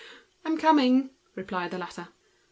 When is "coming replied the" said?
0.57-1.77